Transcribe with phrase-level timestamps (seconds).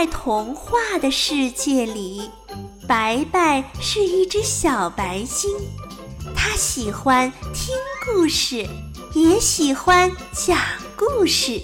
[0.00, 2.30] 在童话的世界里，
[2.88, 5.50] 白白是一只小白鲸，
[6.34, 7.74] 它喜欢听
[8.06, 8.66] 故事，
[9.12, 10.56] 也喜欢讲
[10.96, 11.60] 故事。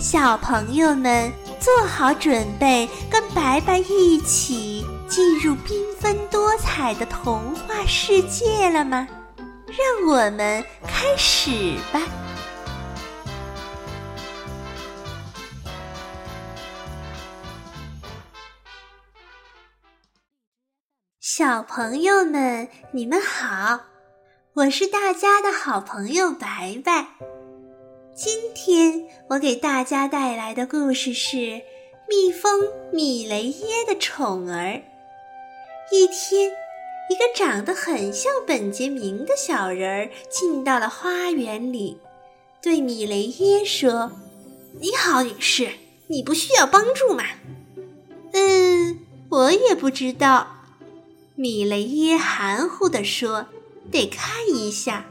[0.00, 9.06] 小朋友们做好准备，跟白白一起进入缤纷多彩的童话世界了吗？
[9.68, 12.00] 让我们开始吧。
[21.34, 23.80] 小朋友们，你们好，
[24.52, 27.06] 我是大家的好朋友白白。
[28.14, 31.36] 今天我给大家带来的故事是
[32.06, 34.74] 《蜜蜂米雷耶的宠儿》。
[35.90, 36.50] 一天，
[37.08, 41.98] 一个长得很像本杰明的小人儿进到了花园里，
[42.60, 44.12] 对米雷耶说
[44.78, 45.70] ：“你好，女士，
[46.08, 47.24] 你不需要帮助吗
[48.34, 48.98] ？”“嗯，
[49.30, 50.51] 我也不知道。”
[51.42, 53.46] 米雷耶含糊地说
[53.90, 55.06] ：“得看一下，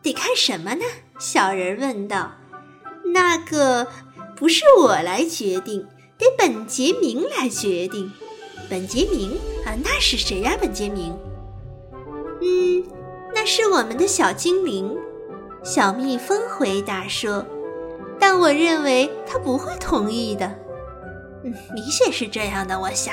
[0.00, 0.84] 得看什么呢？”
[1.18, 2.34] 小人问道
[3.12, 3.88] ：“那个
[4.36, 8.12] 不是我来决定，得本杰明来决定。
[8.70, 9.32] 本杰明
[9.66, 10.56] 啊，那是谁呀？
[10.60, 11.12] 本杰明？
[12.40, 12.84] 嗯，
[13.34, 14.96] 那是我们的小精灵。”
[15.64, 17.44] 小蜜蜂回答说
[18.20, 20.46] ：“但我认为他不会同意的。”
[21.42, 22.78] 嗯，明显是这样的。
[22.78, 23.12] 我想，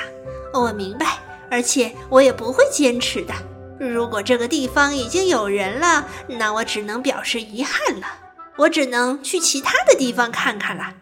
[0.53, 1.17] 我明白，
[1.51, 3.33] 而且我也不会坚持的。
[3.79, 8.07] 如果这个地方已经有人了，那我只能表示遗憾了。
[8.57, 10.93] 我只能去其他的地方看看了。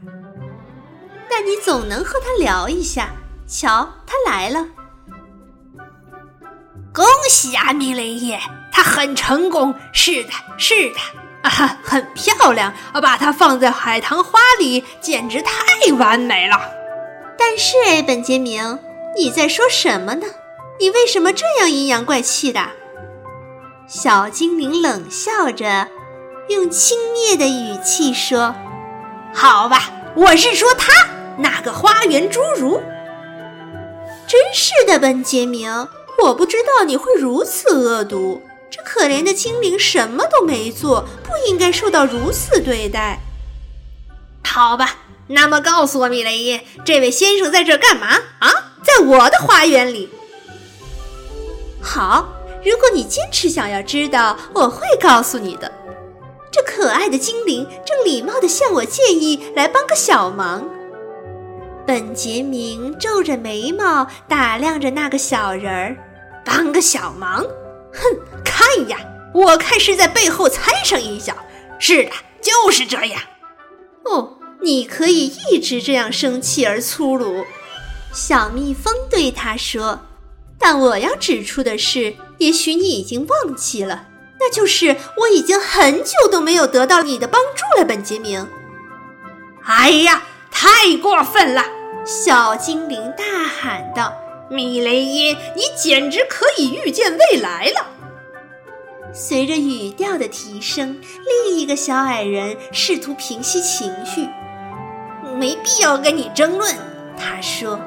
[1.29, 3.09] 但你总能和他聊一下。
[3.47, 4.67] 瞧，他来了！
[6.93, 8.39] 恭喜啊，米雷耶，
[8.71, 9.73] 他很成功。
[9.91, 10.99] 是的，是的，
[11.41, 12.71] 啊哈，很漂亮。
[12.93, 16.61] 我把它放在海棠花里，简直太完美了。
[17.37, 18.77] 但是，哎，本杰明，
[19.17, 20.27] 你在说什么呢？
[20.79, 22.69] 你为什么这样阴阳怪气的？
[23.85, 25.89] 小精灵冷笑着，
[26.47, 28.55] 用轻蔑的语气说
[29.35, 30.93] ：“好吧，我是说他
[31.39, 32.81] 那个花园侏儒。”
[34.25, 35.69] 真是的，本杰明，
[36.23, 38.41] 我不知道你会如此恶毒。
[38.71, 43.19] 这可怜的精灵什么都没做，不应该受到如此对待。
[44.45, 44.95] 好吧，
[45.27, 48.07] 那么告诉我，米雷耶，这位先生在这干嘛
[48.39, 48.71] 啊？
[48.81, 50.09] 在我的花园里。
[51.81, 52.27] 好，
[52.63, 55.71] 如果你坚持想要知道，我会告诉你的。
[56.51, 60.67] 这可爱的精灵正礼貌地向我建议来帮个小忙。
[61.85, 65.97] 本杰明皱着眉毛打量着那个小人儿，
[66.43, 67.43] 帮个小忙？
[67.93, 68.97] 哼，看呀，
[69.33, 71.33] 我看是在背后掺上一脚。
[71.79, 72.11] 是的，
[72.41, 73.21] 就是这样。
[74.05, 77.45] 哦，你可以一直这样生气而粗鲁。
[78.11, 79.99] 小蜜蜂对他说。
[80.59, 84.07] 但我要指出的是，也许你已经忘记了，
[84.39, 88.47] 那就是我已经很久都没有得到你的帮助了，本杰明。
[89.63, 91.63] 哎呀，太过分了！
[92.05, 94.13] 小精灵大喊道
[94.49, 97.87] ：“米雷耶，你简直可以预见未来了！”
[99.13, 100.99] 随着语调的提升，
[101.45, 104.27] 另一个小矮人试图平息情绪。
[105.37, 106.75] 没必要跟你争论，
[107.17, 107.79] 他说。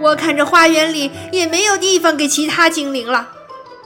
[0.00, 3.28] 我看这花园里也没有地方给其他精灵了，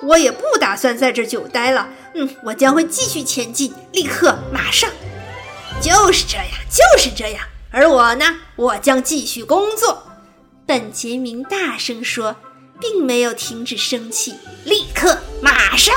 [0.03, 1.89] 我也不打算在这久待了。
[2.15, 4.91] 嗯，我将会继续前进，立刻，马上。
[5.81, 7.45] 就是这样，就是这样。
[7.71, 10.03] 而我呢，我将继续工作。
[10.67, 12.35] 本杰明大声说，
[12.81, 14.35] 并没有停止生气。
[14.65, 15.95] 立刻，马上。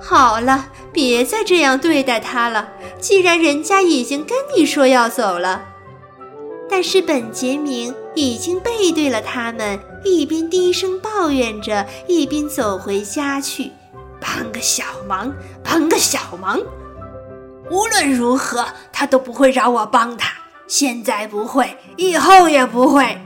[0.00, 2.68] 好了，别再这样对待他了。
[3.00, 5.64] 既然人家已经跟你说要走了。
[6.68, 13.72] 但是本杰明已经背对了他们，一边低声抱怨着，一边走回家去。
[14.20, 15.32] 帮个小忙，
[15.62, 16.60] 帮个小忙。
[17.70, 20.32] 无论如何，他都不会让我帮他。
[20.66, 23.18] 现在不会，以后也不会。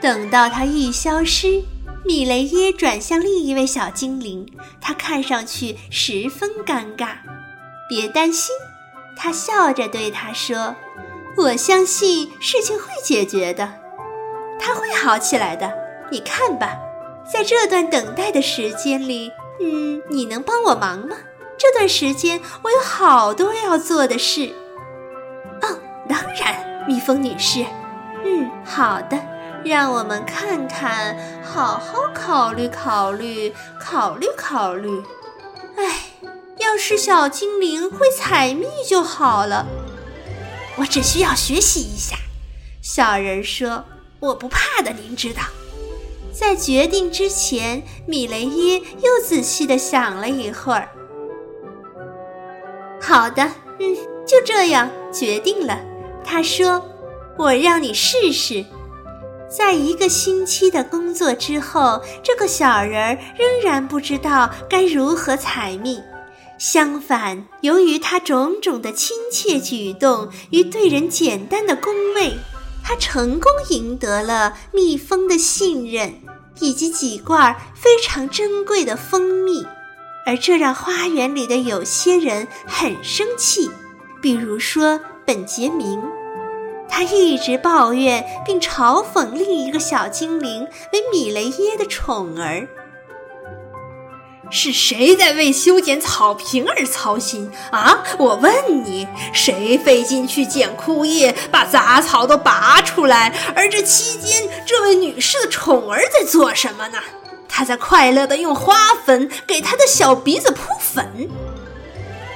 [0.00, 1.62] 等到他一消失，
[2.04, 4.46] 米雷耶转向另一位小精灵，
[4.80, 7.08] 他看上去十分尴尬。
[7.88, 8.54] 别担心，
[9.16, 10.74] 他笑着对他说。
[11.36, 13.74] 我相信事情会解决的，
[14.60, 15.72] 他会好起来的。
[16.10, 16.78] 你看吧，
[17.30, 21.16] 在这段等待的时间里，嗯，你能帮我忙吗？
[21.58, 24.52] 这段时间我有好多要做的事。
[25.62, 25.78] 哦，
[26.08, 27.64] 当然，蜜蜂女士。
[28.24, 29.18] 嗯，好的，
[29.64, 35.02] 让我们看看，好好考虑考虑，考虑考虑。
[35.76, 36.00] 哎，
[36.58, 39.66] 要是小精灵会采蜜就好了。
[40.76, 42.16] 我只需要学习一下。
[42.82, 43.84] 小人说
[44.20, 45.42] ：“我不怕的，您知道。”
[46.32, 50.88] 在决定之前，米雷耶又仔细地想了一会儿。
[53.00, 53.42] 好的，
[53.78, 55.80] 嗯，就这样决定了。
[56.24, 56.84] 他说
[57.38, 58.64] ：“我让你试试。”
[59.48, 66.02] 在一个星期的工作之后，这个小人儿仍然不知道该如何采蜜。
[66.66, 72.38] 相反，由于他种种的亲切举动与对人简单的恭维，
[72.82, 76.14] 他成功赢得了蜜蜂的信任，
[76.60, 79.66] 以及几罐非常珍贵的蜂蜜。
[80.24, 83.70] 而这让花园里的有些人很生气，
[84.22, 86.02] 比如说本杰明。
[86.88, 92.66] 他一直抱怨并嘲讽另一个小精灵为米雷耶的宠儿。
[94.54, 98.04] 是谁在为修剪草坪而操心啊？
[98.18, 103.34] 我问你，谁费劲去捡枯叶，把杂草都拔出来？
[103.56, 106.98] 而这期间，这位女士的宠儿在做什么呢？
[107.48, 111.28] 她在快乐地用花粉给她的小鼻子扑粉。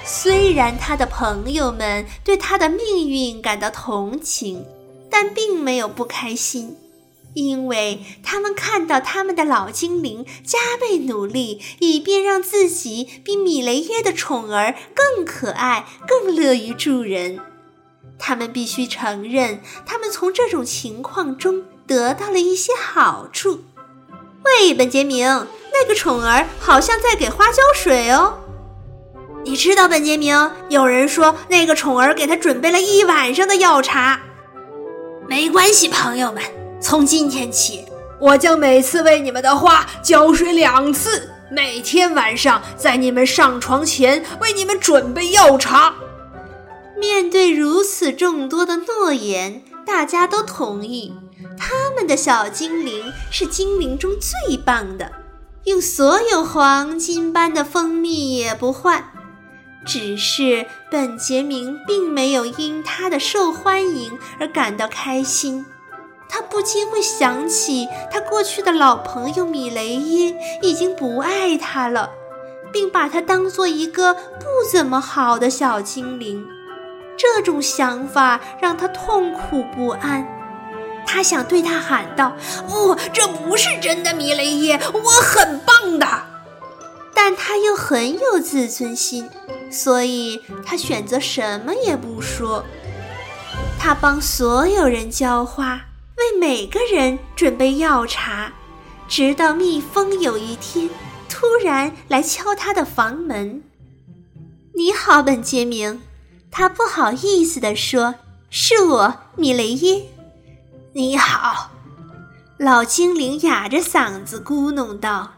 [0.05, 4.65] 虽然他的朋友们对他的命运感到同情，
[5.09, 6.77] 但并没有不开心，
[7.35, 17.41] 因为他们看到他们的老精灵加倍努力，以便让自己比米雷耶的宠儿更可爱、更乐于助人。
[18.19, 23.65] 他们必须承认，他们从这种情况中得到了一些好处。
[24.45, 28.41] 喂，本杰明，那个宠儿好像在给花浇水哦。
[29.45, 34.21] 你知道，本杰明，有人说那个宠儿给他准备了一晚上的药茶。
[35.29, 36.43] 没关系，朋友们，
[36.81, 37.85] 从今天起，
[38.21, 45.95] 我将每次为你们的花浇水两次，每天晚上在你们上床前为你们准备药茶。
[46.97, 51.15] 面对如此众多的诺言，大家都同意，
[51.57, 55.11] 他们的小精灵是精灵中最棒的，
[55.65, 59.13] 用所有黄金般的蜂蜜也不换。
[59.87, 65.65] 只是本杰明并没有因他的受欢迎而感到开心，
[66.29, 72.11] 他不禁会想起他过去的老朋友米雷耶已经不爱他了，
[72.73, 76.47] 并把他当做一个不怎么好的小精灵。
[77.17, 80.27] 这种想法让他痛苦不安，
[81.07, 82.37] 他想对他喊道
[82.69, 86.07] ：“不，这不是真的，米雷耶，我很棒的。”
[87.15, 89.29] 但他又很有自尊心。
[89.71, 92.65] 所以他选择什么也不说。
[93.79, 95.83] 他帮所有人浇花，
[96.19, 98.53] 为每个人准备药茶，
[99.07, 100.91] 直到蜜蜂有一天
[101.29, 103.63] 突然来敲他的房门。
[104.75, 106.03] “你好，本杰明。”
[106.51, 108.15] 他不好意思地说
[108.51, 110.03] ，“是我，米雷耶。
[110.93, 111.71] ”“你好。”
[112.59, 115.31] 老精灵哑着嗓子咕哝道，“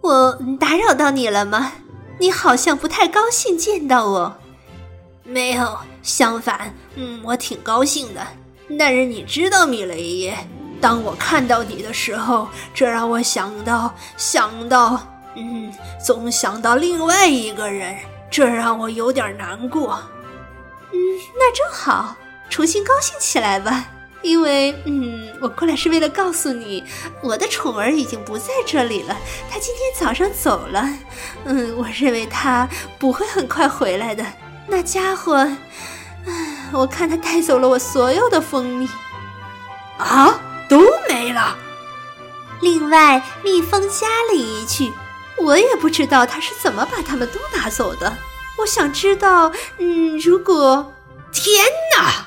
[0.00, 1.72] 我打扰到你了吗？”
[2.18, 4.34] 你好像不太高兴见到我，
[5.24, 8.24] 没有，相反，嗯，我挺高兴的。
[8.78, 10.36] 但是你知道，米雷耶，
[10.80, 15.00] 当我看到你的时候，这让我想到，想到，
[15.36, 15.72] 嗯，
[16.04, 17.96] 总想到另外一个人，
[18.30, 20.00] 这让我有点难过。
[20.92, 20.98] 嗯，
[21.34, 22.16] 那正好，
[22.48, 23.90] 重新高兴起来吧。
[24.22, 26.82] 因为，嗯，我过来是为了告诉你，
[27.20, 29.14] 我的宠儿已经不在这里了。
[29.50, 30.88] 他今天早上走了。
[31.44, 32.66] 嗯，我认为他
[32.98, 34.24] 不会很快回来的。
[34.66, 35.46] 那家伙，
[36.74, 38.88] 我看他带走了我所有的蜂蜜。
[39.98, 41.56] 啊，都没了。
[42.60, 44.92] 另外，蜜蜂加了一句
[45.38, 48.16] ：“我也不知道他是怎么把它们都拿走的。
[48.58, 50.92] 我想知道，嗯，如果……
[51.32, 51.64] 天
[51.96, 52.26] 哪！”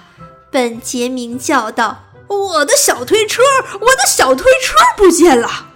[0.52, 3.42] 本杰明叫道：“我的小推车，
[3.74, 5.68] 我的小推车不见了！”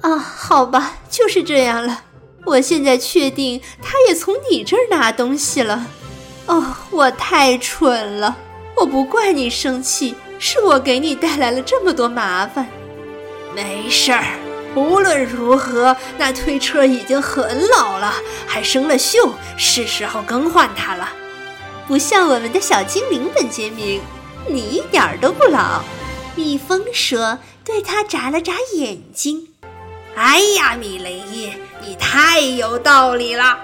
[0.00, 2.02] 啊，好吧，就是这样了。
[2.44, 5.86] 我现在确定他也从你这儿拿东西了。
[6.48, 8.36] 哦，我太蠢了！
[8.74, 12.66] 我不怪你生气，是我给你带来了这么多麻烦。
[13.54, 14.24] 没事儿，
[14.74, 18.14] 无论如何，那推车已经很老了，
[18.46, 21.10] 还生了锈，是时候更换它了。
[21.86, 24.00] 不像我们的小精灵本杰明，
[24.46, 25.82] 你一点儿都不老。
[26.34, 29.48] 蜜蜂说，对他眨了眨眼睛。
[30.14, 33.58] 哎呀，米雷耶，你太有道理了！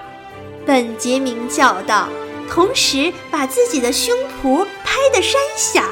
[0.65, 2.09] 本杰明叫道，
[2.49, 5.83] 同时把自己的胸脯拍得山响。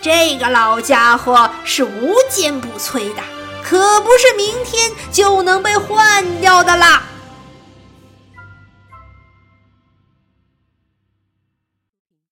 [0.00, 3.22] 这个老家伙是无坚不摧的，
[3.62, 7.02] 可不是明天就能被换掉的啦。